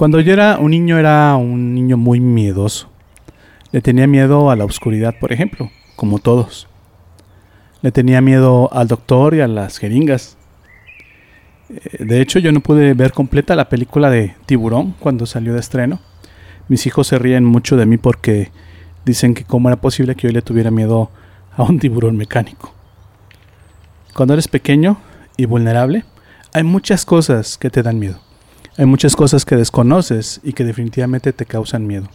Cuando 0.00 0.18
yo 0.18 0.32
era 0.32 0.56
un 0.58 0.70
niño 0.70 0.96
era 0.96 1.36
un 1.36 1.74
niño 1.74 1.98
muy 1.98 2.20
miedoso. 2.20 2.88
Le 3.70 3.82
tenía 3.82 4.06
miedo 4.06 4.50
a 4.50 4.56
la 4.56 4.64
oscuridad, 4.64 5.14
por 5.20 5.30
ejemplo, 5.30 5.70
como 5.94 6.18
todos. 6.18 6.68
Le 7.82 7.92
tenía 7.92 8.22
miedo 8.22 8.72
al 8.72 8.88
doctor 8.88 9.34
y 9.34 9.42
a 9.42 9.46
las 9.46 9.76
jeringas. 9.76 10.38
Eh, 11.68 12.02
de 12.02 12.22
hecho, 12.22 12.38
yo 12.38 12.50
no 12.50 12.60
pude 12.60 12.94
ver 12.94 13.12
completa 13.12 13.54
la 13.54 13.68
película 13.68 14.08
de 14.08 14.34
Tiburón 14.46 14.94
cuando 14.98 15.26
salió 15.26 15.52
de 15.52 15.60
estreno. 15.60 16.00
Mis 16.68 16.86
hijos 16.86 17.08
se 17.08 17.18
ríen 17.18 17.44
mucho 17.44 17.76
de 17.76 17.84
mí 17.84 17.98
porque 17.98 18.52
dicen 19.04 19.34
que 19.34 19.44
cómo 19.44 19.68
era 19.68 19.82
posible 19.82 20.14
que 20.14 20.28
yo 20.28 20.32
le 20.32 20.40
tuviera 20.40 20.70
miedo 20.70 21.10
a 21.54 21.62
un 21.64 21.78
tiburón 21.78 22.16
mecánico. 22.16 22.72
Cuando 24.14 24.32
eres 24.32 24.48
pequeño 24.48 24.96
y 25.36 25.44
vulnerable, 25.44 26.04
hay 26.54 26.62
muchas 26.62 27.04
cosas 27.04 27.58
que 27.58 27.68
te 27.68 27.82
dan 27.82 27.98
miedo. 27.98 28.29
Hay 28.80 28.86
muchas 28.86 29.14
cosas 29.14 29.44
que 29.44 29.56
desconoces 29.56 30.40
y 30.42 30.54
que 30.54 30.64
definitivamente 30.64 31.34
te 31.34 31.44
causan 31.44 31.86
miedo. 31.86 32.08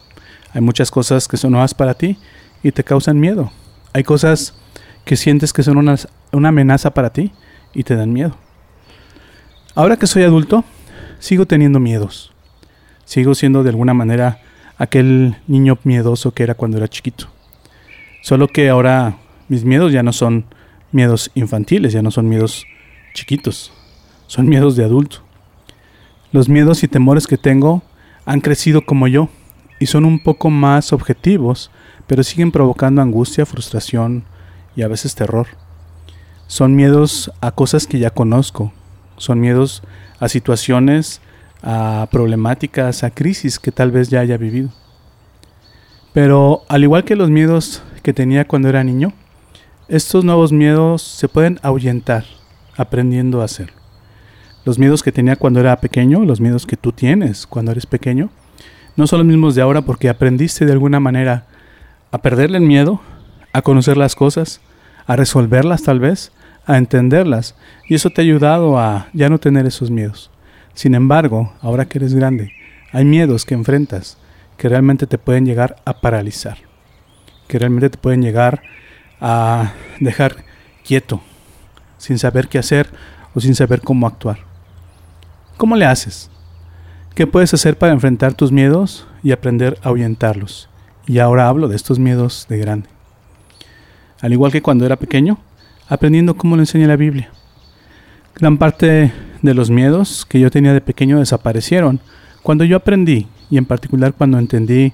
Hay 0.52 0.62
muchas 0.62 0.90
cosas 0.90 1.28
que 1.28 1.38
son 1.38 1.52
nuevas 1.52 1.76
para 1.76 1.94
ti 1.94 2.18
y 2.64 2.72
te 2.72 2.84
causan 2.84 3.20
miedo. 3.20 3.52
Hay 3.94 4.04
cosas 4.04 4.56
que 5.04 5.16
sientes 5.16 5.54
que 5.54 5.62
son 5.62 5.78
una, 5.78 5.96
una 6.32 6.50
amenaza 6.50 6.92
para 6.92 7.12
ti 7.12 7.32
y 7.76 7.84
te 7.84 7.96
dan 7.96 8.12
miedo. 8.12 8.36
Ahora 9.76 9.98
que 9.98 10.08
soy 10.08 10.24
adulto, 10.24 10.66
sigo 11.20 11.46
teniendo 11.46 11.80
miedos. 11.80 12.34
Sigo 13.04 13.36
siendo 13.36 13.62
de 13.62 13.70
alguna 13.70 13.94
manera 13.94 14.40
aquel 14.80 15.36
niño 15.46 15.78
miedoso 15.84 16.32
que 16.32 16.42
era 16.42 16.56
cuando 16.56 16.78
era 16.78 16.88
chiquito. 16.88 17.28
Solo 18.24 18.48
que 18.48 18.70
ahora 18.70 19.18
mis 19.50 19.64
miedos 19.66 19.94
ya 19.94 20.02
no 20.02 20.14
son 20.14 20.46
miedos 20.92 21.30
infantiles, 21.36 21.94
ya 21.94 22.02
no 22.02 22.10
son 22.10 22.28
miedos 22.28 22.66
chiquitos 23.14 23.72
son 24.28 24.50
miedos 24.50 24.76
de 24.76 24.84
adulto. 24.84 25.25
Los 26.36 26.50
miedos 26.50 26.84
y 26.84 26.90
temores 26.90 27.28
que 27.28 27.38
tengo 27.38 27.82
han 28.26 28.42
crecido 28.42 28.82
como 28.82 29.08
yo 29.08 29.30
y 29.80 29.86
son 29.86 30.04
un 30.04 30.22
poco 30.22 30.50
más 30.50 30.92
objetivos, 30.92 31.72
pero 32.08 32.24
siguen 32.24 32.52
provocando 32.52 33.02
angustia, 33.02 33.46
frustración 33.46 34.26
y 34.76 34.82
a 34.82 34.90
veces 34.90 35.16
terror. 35.16 35.48
Son 36.48 36.76
miedos 36.76 37.32
a 37.40 37.52
cosas 37.52 37.88
que 37.88 38.00
ya 38.00 38.10
conozco, 38.10 38.74
son 39.16 39.40
miedos 39.40 39.82
a 40.20 40.28
situaciones, 40.28 41.22
a 41.64 42.10
problemáticas, 42.12 43.06
a 43.06 43.12
crisis 43.12 43.58
que 43.58 43.72
tal 43.72 43.92
vez 43.92 44.10
ya 44.10 44.20
haya 44.20 44.36
vivido. 44.36 44.72
Pero 46.12 46.64
al 46.68 46.84
igual 46.84 47.06
que 47.06 47.16
los 47.16 47.30
miedos 47.30 47.82
que 48.04 48.12
tenía 48.12 48.46
cuando 48.46 48.68
era 48.68 48.84
niño, 48.84 49.14
estos 49.88 50.26
nuevos 50.26 50.52
miedos 50.52 51.02
se 51.02 51.30
pueden 51.30 51.62
ahuyentar 51.64 52.26
aprendiendo 52.76 53.42
a 53.42 53.46
hacerlo. 53.46 53.85
Los 54.66 54.80
miedos 54.80 55.04
que 55.04 55.12
tenía 55.12 55.36
cuando 55.36 55.60
era 55.60 55.78
pequeño, 55.78 56.26
los 56.26 56.42
miedos 56.42 56.66
que 56.66 56.76
tú 56.76 56.92
tienes 56.92 57.46
cuando 57.46 57.72
eres 57.72 57.86
pequeño, 57.86 58.32
no 58.96 59.06
son 59.06 59.20
los 59.20 59.28
mismos 59.28 59.54
de 59.54 59.62
ahora 59.62 59.84
porque 59.84 60.10
aprendiste 60.10 60.66
de 60.66 60.72
alguna 60.72 61.00
manera 61.00 61.46
a 62.12 62.18
perderle 62.18 62.58
el 62.58 62.64
miedo, 62.64 63.00
a 63.54 63.62
conocer 63.62 63.96
las 63.96 64.16
cosas, 64.16 64.62
a 65.06 65.16
resolverlas 65.16 65.84
tal 65.84 66.00
vez, 66.00 66.32
a 66.66 66.80
entenderlas. 66.80 67.56
Y 67.88 67.94
eso 67.94 68.10
te 68.10 68.22
ha 68.22 68.24
ayudado 68.24 68.80
a 68.80 69.08
ya 69.14 69.30
no 69.30 69.38
tener 69.38 69.68
esos 69.68 69.92
miedos. 69.92 70.32
Sin 70.74 70.96
embargo, 70.96 71.54
ahora 71.62 71.86
que 71.86 72.00
eres 72.00 72.16
grande, 72.16 72.52
hay 72.92 73.06
miedos 73.06 73.46
que 73.46 73.54
enfrentas 73.54 74.18
que 74.58 74.68
realmente 74.68 75.06
te 75.06 75.20
pueden 75.20 75.46
llegar 75.46 75.76
a 75.86 76.02
paralizar, 76.02 76.58
que 77.48 77.60
realmente 77.60 77.92
te 77.92 77.98
pueden 78.00 78.24
llegar 78.24 78.64
a 79.22 79.74
dejar 80.00 80.38
quieto, 80.84 81.22
sin 82.00 82.18
saber 82.18 82.48
qué 82.48 82.58
hacer 82.58 82.90
o 83.36 83.40
sin 83.40 83.54
saber 83.54 83.82
cómo 83.82 84.08
actuar. 84.08 84.55
¿Cómo 85.58 85.78
le 85.78 85.86
haces? 85.86 86.30
¿Qué 87.14 87.28
puedes 87.28 87.54
hacer 87.54 87.78
para 87.78 87.94
enfrentar 87.94 88.34
tus 88.34 88.52
miedos 88.52 89.08
y 89.24 89.32
aprender 89.32 89.80
a 89.82 89.88
ahuyentarlos? 89.88 90.68
Y 91.08 91.20
ahora 91.20 91.48
hablo 91.48 91.70
de 91.70 91.78
estos 91.78 91.98
miedos 91.98 92.46
de 92.50 92.58
grande. 92.58 92.90
Al 94.20 94.34
igual 94.34 94.52
que 94.52 94.62
cuando 94.62 94.86
era 94.86 94.98
pequeño, 94.98 95.38
aprendiendo 95.88 96.36
cómo 96.36 96.58
lo 96.58 96.62
enseña 96.62 96.88
la 96.88 96.98
Biblia. 96.98 97.30
Gran 98.36 98.58
parte 98.58 99.14
de 99.42 99.54
los 99.54 99.70
miedos 99.70 100.26
que 100.26 100.42
yo 100.42 100.52
tenía 100.52 100.74
de 100.74 100.82
pequeño 100.82 101.20
desaparecieron 101.20 102.02
cuando 102.44 102.66
yo 102.66 102.76
aprendí, 102.76 103.28
y 103.50 103.58
en 103.58 103.66
particular 103.66 104.14
cuando 104.14 104.38
entendí 104.38 104.92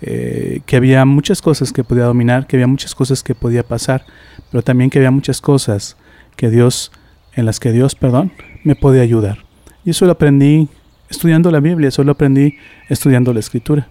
eh, 0.00 0.60
que 0.64 0.76
había 0.76 1.04
muchas 1.04 1.42
cosas 1.42 1.72
que 1.72 1.82
podía 1.82 2.04
dominar, 2.04 2.46
que 2.46 2.54
había 2.54 2.68
muchas 2.68 2.94
cosas 2.94 3.24
que 3.24 3.34
podía 3.34 3.64
pasar, 3.64 4.06
pero 4.52 4.62
también 4.62 4.90
que 4.90 4.98
había 4.98 5.10
muchas 5.10 5.40
cosas 5.40 5.96
que 6.36 6.50
Dios, 6.50 6.92
en 7.34 7.46
las 7.46 7.58
que 7.58 7.72
Dios, 7.72 7.96
perdón, 7.96 8.32
me 8.62 8.76
podía 8.76 9.02
ayudar. 9.02 9.43
Y 9.84 9.90
eso 9.90 10.06
lo 10.06 10.12
aprendí 10.12 10.68
estudiando 11.08 11.50
la 11.50 11.60
Biblia, 11.60 11.88
eso 11.88 12.02
lo 12.04 12.12
aprendí 12.12 12.56
estudiando 12.88 13.32
la 13.32 13.40
Escritura. 13.40 13.88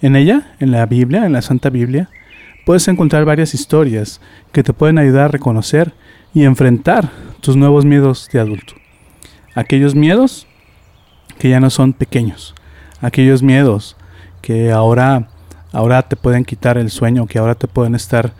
En 0.00 0.16
ella, 0.16 0.54
en 0.58 0.72
la 0.72 0.84
Biblia, 0.86 1.26
en 1.26 1.32
la 1.32 1.42
Santa 1.42 1.70
Biblia, 1.70 2.08
puedes 2.64 2.88
encontrar 2.88 3.24
varias 3.24 3.54
historias 3.54 4.20
que 4.52 4.62
te 4.62 4.72
pueden 4.72 4.98
ayudar 4.98 5.26
a 5.26 5.28
reconocer 5.28 5.92
y 6.34 6.44
enfrentar 6.44 7.10
tus 7.40 7.56
nuevos 7.56 7.84
miedos 7.84 8.28
de 8.32 8.40
adulto. 8.40 8.74
Aquellos 9.54 9.94
miedos 9.94 10.46
que 11.38 11.50
ya 11.50 11.60
no 11.60 11.70
son 11.70 11.92
pequeños, 11.92 12.54
aquellos 13.00 13.42
miedos 13.42 13.96
que 14.40 14.72
ahora, 14.72 15.28
ahora 15.72 16.02
te 16.02 16.16
pueden 16.16 16.44
quitar 16.44 16.78
el 16.78 16.90
sueño, 16.90 17.26
que 17.26 17.38
ahora 17.38 17.54
te 17.54 17.68
pueden 17.68 17.94
estar 17.94 18.32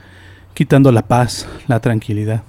quitando 0.55 0.91
la 0.91 1.03
paz, 1.03 1.47
la 1.67 1.81
tranquilidad. 1.81 2.43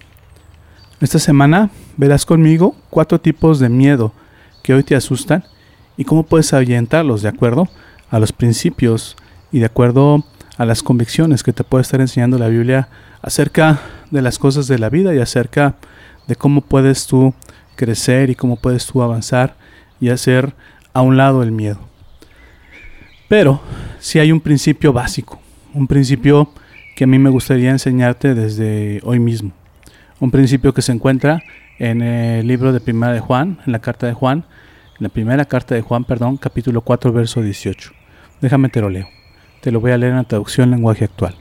Esta 1.01 1.19
semana 1.19 1.69
verás 1.98 2.26
conmigo 2.26 2.76
cuatro 2.90 3.20
tipos 3.20 3.59
de 3.59 3.70
miedo 3.70 4.14
que 4.62 4.74
hoy 4.74 4.84
te 4.84 4.96
asustan 4.96 5.44
y 5.98 6.06
cómo 6.06 6.24
puedes 6.24 6.54
ahuyentarlos 6.54 7.22
de 7.22 7.30
acuerdo 7.30 7.68
a 8.09 8.20
los 8.20 8.31
principios 8.31 9.16
y 9.52 9.59
de 9.59 9.66
acuerdo 9.66 10.24
a 10.58 10.66
las 10.66 10.84
convicciones 10.84 11.44
que 11.44 11.53
te 11.53 11.64
puede 11.64 11.84
estar 11.84 12.02
enseñando 12.02 12.38
la 12.38 12.48
Biblia 12.48 12.90
acerca 13.22 13.82
de 14.12 14.22
las 14.22 14.40
cosas 14.40 14.68
de 14.68 14.80
la 14.80 14.90
vida 14.90 15.14
y 15.14 15.20
acerca 15.20 15.76
de 16.28 16.36
cómo 16.36 16.62
puedes 16.62 17.08
tú 17.08 17.34
crecer 17.76 18.30
y 18.30 18.36
cómo 18.36 18.56
puedes 18.56 18.86
tú 18.86 19.02
avanzar 19.02 19.56
y 20.00 20.09
hacer 20.09 20.53
a 20.94 21.02
un 21.02 21.18
lado 21.18 21.44
el 21.44 21.52
miedo. 21.52 21.80
Pero 23.28 23.62
si 24.00 24.20
hay 24.20 24.32
un 24.32 24.42
principio 24.42 24.94
básico, 24.94 25.40
un 25.74 25.88
principio 25.88 26.52
que 26.96 27.06
a 27.06 27.08
mí 27.08 27.18
me 27.18 27.30
gustaría 27.30 27.72
enseñarte 27.72 28.36
desde 28.36 29.02
hoy 29.03 29.20
mismo 29.20 29.53
un 30.24 30.32
principio 30.32 30.74
que 30.74 30.82
se 30.82 30.94
encuentra 30.94 31.44
en 31.84 32.02
el 32.02 32.48
libro 32.48 32.72
de 32.72 32.80
Primera 32.80 33.12
de 33.12 33.20
Juan, 33.20 33.60
en 33.66 33.74
la 33.74 33.80
carta 33.80 34.08
de 34.08 34.14
Juan, 34.14 34.46
en 34.98 35.04
la 35.04 35.10
primera 35.10 35.44
carta 35.44 35.76
de 35.76 35.82
Juan, 35.82 36.06
perdón, 36.06 36.38
capítulo 36.38 36.80
4, 36.80 37.12
verso 37.12 37.42
18. 37.42 37.92
Déjame 38.40 38.70
te 38.70 38.80
lo 38.80 38.90
leo. 38.90 39.06
Te 39.60 39.70
lo 39.70 39.82
voy 39.82 39.92
a 39.92 39.98
leer 39.98 40.12
en 40.12 40.20
la 40.20 40.24
traducción 40.24 40.72
lenguaje 40.72 41.04
actual. 41.04 41.36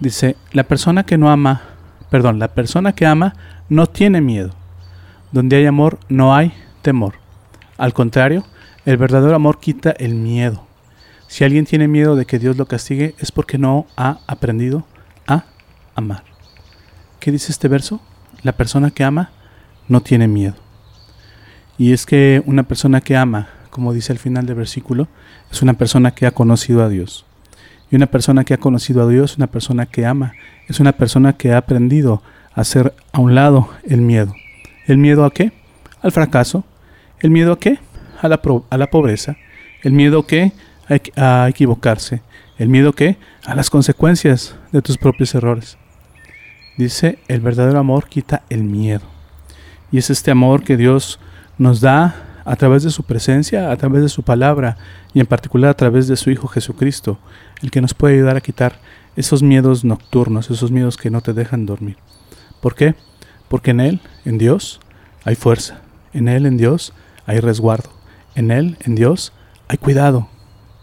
Dice, 0.00 0.36
la 0.52 0.64
persona 0.64 1.04
que 1.04 1.16
no 1.16 1.30
ama, 1.30 1.62
perdón, 2.10 2.38
la 2.38 2.48
persona 2.48 2.92
que 2.92 3.06
ama 3.06 3.36
no 3.70 3.86
tiene 3.86 4.20
miedo. 4.20 4.50
Donde 5.32 5.56
hay 5.56 5.64
amor 5.64 5.98
no 6.10 6.36
hay 6.36 6.52
temor. 6.82 7.14
Al 7.78 7.94
contrario, 7.94 8.44
el 8.84 8.98
verdadero 8.98 9.34
amor 9.34 9.60
quita 9.60 9.92
el 9.92 10.14
miedo. 10.14 10.66
Si 11.26 11.44
alguien 11.44 11.64
tiene 11.64 11.88
miedo 11.88 12.16
de 12.16 12.26
que 12.26 12.38
Dios 12.38 12.58
lo 12.58 12.66
castigue 12.66 13.14
es 13.18 13.32
porque 13.32 13.56
no 13.56 13.86
ha 13.96 14.18
aprendido 14.26 14.84
a 15.26 15.44
amar. 15.94 16.24
¿Qué 17.18 17.32
dice 17.32 17.50
este 17.50 17.68
verso? 17.68 18.02
La 18.42 18.52
persona 18.52 18.90
que 18.90 19.04
ama 19.04 19.30
no 19.88 20.00
tiene 20.00 20.28
miedo. 20.28 20.54
Y 21.76 21.92
es 21.92 22.06
que 22.06 22.42
una 22.46 22.64
persona 22.64 23.00
que 23.00 23.16
ama, 23.16 23.48
como 23.70 23.92
dice 23.92 24.12
al 24.12 24.18
final 24.18 24.46
del 24.46 24.56
versículo, 24.56 25.08
es 25.50 25.62
una 25.62 25.74
persona 25.74 26.10
que 26.10 26.26
ha 26.26 26.32
conocido 26.32 26.82
a 26.82 26.88
Dios. 26.88 27.24
Y 27.90 27.96
una 27.96 28.06
persona 28.06 28.44
que 28.44 28.54
ha 28.54 28.58
conocido 28.58 29.02
a 29.02 29.08
Dios, 29.08 29.36
una 29.36 29.46
persona 29.46 29.86
que 29.86 30.04
ama, 30.04 30.32
es 30.66 30.80
una 30.80 30.92
persona 30.92 31.34
que 31.34 31.52
ha 31.52 31.58
aprendido 31.58 32.22
a 32.54 32.60
hacer 32.60 32.94
a 33.12 33.20
un 33.20 33.34
lado 33.34 33.70
el 33.84 34.00
miedo. 34.00 34.34
¿El 34.86 34.98
miedo 34.98 35.24
a 35.24 35.32
qué? 35.32 35.52
Al 36.02 36.12
fracaso. 36.12 36.64
¿El 37.20 37.30
miedo 37.30 37.52
a 37.52 37.58
qué? 37.58 37.78
A 38.20 38.28
la, 38.28 38.40
a 38.70 38.78
la 38.78 38.90
pobreza. 38.90 39.36
¿El 39.82 39.92
miedo 39.92 40.20
a 40.20 40.26
qué? 40.26 40.52
A 41.16 41.48
equivocarse. 41.48 42.22
¿El 42.58 42.68
miedo 42.68 42.90
a 42.90 42.92
qué? 42.92 43.16
A 43.46 43.54
las 43.54 43.70
consecuencias 43.70 44.56
de 44.72 44.82
tus 44.82 44.98
propios 44.98 45.34
errores. 45.34 45.78
Dice, 46.76 47.18
el 47.28 47.40
verdadero 47.40 47.78
amor 47.78 48.08
quita 48.08 48.42
el 48.50 48.64
miedo. 48.64 49.17
Y 49.90 49.98
es 49.98 50.10
este 50.10 50.30
amor 50.30 50.64
que 50.64 50.76
Dios 50.76 51.18
nos 51.56 51.80
da 51.80 52.14
a 52.44 52.56
través 52.56 52.82
de 52.82 52.90
su 52.90 53.02
presencia, 53.02 53.70
a 53.70 53.76
través 53.76 54.02
de 54.02 54.08
su 54.08 54.22
palabra 54.22 54.76
y 55.12 55.20
en 55.20 55.26
particular 55.26 55.70
a 55.70 55.76
través 55.76 56.08
de 56.08 56.16
su 56.16 56.30
Hijo 56.30 56.48
Jesucristo, 56.48 57.18
el 57.62 57.70
que 57.70 57.80
nos 57.80 57.94
puede 57.94 58.14
ayudar 58.14 58.36
a 58.36 58.40
quitar 58.40 58.78
esos 59.16 59.42
miedos 59.42 59.84
nocturnos, 59.84 60.50
esos 60.50 60.70
miedos 60.70 60.96
que 60.96 61.10
no 61.10 61.20
te 61.20 61.32
dejan 61.32 61.66
dormir. 61.66 61.96
¿Por 62.60 62.74
qué? 62.74 62.94
Porque 63.48 63.72
en 63.72 63.80
Él, 63.80 64.00
en 64.24 64.38
Dios, 64.38 64.80
hay 65.24 65.34
fuerza. 65.34 65.80
En 66.12 66.28
Él, 66.28 66.46
en 66.46 66.56
Dios, 66.56 66.92
hay 67.26 67.40
resguardo. 67.40 67.90
En 68.34 68.50
Él, 68.50 68.78
en 68.80 68.94
Dios, 68.94 69.32
hay 69.68 69.78
cuidado. 69.78 70.28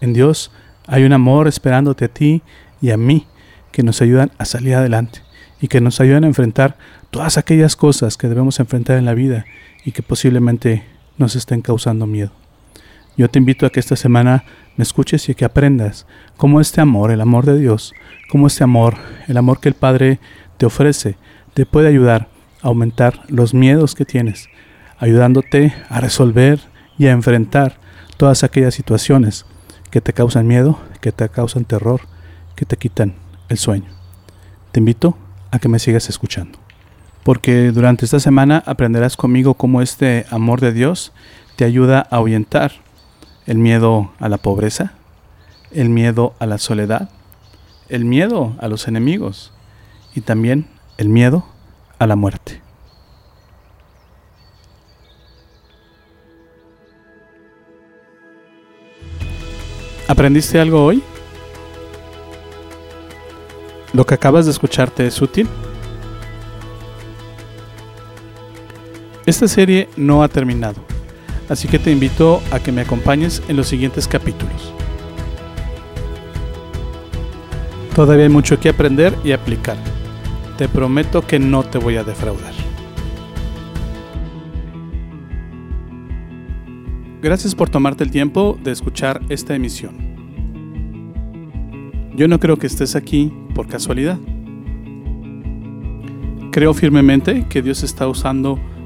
En 0.01 0.13
Dios 0.13 0.51
hay 0.87 1.03
un 1.03 1.13
amor 1.13 1.47
esperándote 1.47 2.05
a 2.05 2.09
ti 2.09 2.43
y 2.81 2.91
a 2.91 2.97
mí 2.97 3.25
que 3.71 3.83
nos 3.83 4.01
ayudan 4.01 4.31
a 4.37 4.45
salir 4.45 4.75
adelante 4.75 5.21
y 5.59 5.67
que 5.67 5.81
nos 5.81 5.99
ayudan 5.99 6.23
a 6.23 6.27
enfrentar 6.27 6.77
todas 7.15 7.37
aquellas 7.37 7.77
cosas 7.77 8.17
que 8.17 8.27
debemos 8.27 8.59
enfrentar 8.59 8.97
en 8.97 9.05
la 9.05 9.13
vida 9.13 9.45
y 9.85 9.93
que 9.93 10.03
posiblemente 10.03 10.83
nos 11.17 11.37
estén 11.37 11.61
causando 11.61 12.05
miedo. 12.05 12.31
Yo 13.15 13.29
te 13.29 13.39
invito 13.39 13.65
a 13.65 13.69
que 13.69 13.79
esta 13.79 13.95
semana 13.95 14.43
me 14.75 14.83
escuches 14.83 15.29
y 15.29 15.33
que 15.33 15.45
aprendas 15.45 16.07
cómo 16.35 16.59
este 16.59 16.81
amor, 16.81 17.11
el 17.11 17.21
amor 17.21 17.45
de 17.45 17.57
Dios, 17.57 17.93
cómo 18.29 18.47
este 18.47 18.65
amor, 18.65 18.95
el 19.29 19.37
amor 19.37 19.61
que 19.61 19.69
el 19.69 19.75
Padre 19.75 20.19
te 20.57 20.65
ofrece, 20.65 21.15
te 21.53 21.65
puede 21.65 21.87
ayudar 21.87 22.27
a 22.61 22.67
aumentar 22.67 23.21
los 23.29 23.53
miedos 23.53 23.95
que 23.95 24.03
tienes, 24.03 24.49
ayudándote 24.97 25.73
a 25.87 26.01
resolver 26.01 26.59
y 26.97 27.05
a 27.05 27.13
enfrentar 27.13 27.79
todas 28.17 28.43
aquellas 28.43 28.73
situaciones 28.73 29.45
que 29.89 30.01
te 30.01 30.11
causan 30.11 30.47
miedo, 30.47 30.79
que 30.99 31.13
te 31.13 31.29
causan 31.29 31.63
terror, 31.63 32.01
que 32.57 32.65
te 32.65 32.75
quitan 32.75 33.13
el 33.47 33.57
sueño. 33.57 33.87
Te 34.73 34.81
invito 34.81 35.17
a 35.51 35.59
que 35.59 35.69
me 35.69 35.79
sigas 35.79 36.09
escuchando, 36.09 36.59
porque 37.25 37.71
durante 37.71 38.05
esta 38.05 38.19
semana 38.19 38.61
aprenderás 38.67 39.17
conmigo 39.17 39.55
cómo 39.55 39.81
este 39.81 40.27
amor 40.29 40.61
de 40.61 40.71
Dios 40.71 41.11
te 41.55 41.65
ayuda 41.65 42.07
a 42.11 42.17
ahuyentar 42.17 42.71
el 43.47 43.57
miedo 43.57 44.11
a 44.19 44.29
la 44.29 44.37
pobreza, 44.37 44.93
el 45.71 45.89
miedo 45.89 46.35
a 46.37 46.45
la 46.45 46.59
soledad, 46.59 47.09
el 47.89 48.05
miedo 48.05 48.55
a 48.59 48.67
los 48.67 48.87
enemigos 48.87 49.51
y 50.13 50.21
también 50.21 50.67
el 50.99 51.09
miedo 51.09 51.47
a 51.97 52.05
la 52.05 52.15
muerte. 52.15 52.61
¿Aprendiste 60.07 60.59
algo 60.59 60.85
hoy? 60.85 61.01
¿Lo 63.93 64.05
que 64.05 64.13
acabas 64.13 64.45
de 64.45 64.51
escucharte 64.51 65.07
es 65.07 65.19
útil? 65.23 65.49
Esta 69.25 69.47
serie 69.47 69.89
no 69.97 70.21
ha 70.21 70.27
terminado, 70.27 70.81
así 71.49 71.67
que 71.67 71.79
te 71.79 71.91
invito 71.91 72.43
a 72.51 72.59
que 72.59 72.71
me 72.71 72.81
acompañes 72.81 73.41
en 73.47 73.57
los 73.57 73.67
siguientes 73.67 74.07
capítulos. 74.07 74.71
Todavía 77.95 78.25
hay 78.25 78.29
mucho 78.29 78.59
que 78.59 78.69
aprender 78.69 79.17
y 79.23 79.31
aplicar. 79.31 79.77
Te 80.59 80.67
prometo 80.67 81.25
que 81.25 81.39
no 81.39 81.63
te 81.63 81.79
voy 81.79 81.95
a 81.95 82.03
defraudar. 82.03 82.53
Gracias 87.23 87.55
por 87.55 87.67
tomarte 87.67 88.03
el 88.03 88.11
tiempo 88.11 88.59
de 88.63 88.71
escuchar 88.71 89.21
esta 89.29 89.55
emisión. 89.55 89.95
Yo 92.15 92.27
no 92.27 92.39
creo 92.39 92.57
que 92.57 92.67
estés 92.67 92.95
aquí 92.95 93.33
por 93.55 93.65
casualidad. 93.65 94.19
Creo 96.51 96.75
firmemente 96.75 97.47
que 97.49 97.63
Dios 97.63 97.81
está 97.81 98.07
usando 98.07 98.59